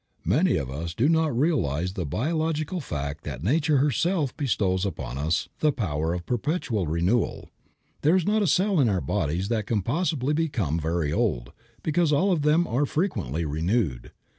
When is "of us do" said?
0.57-1.07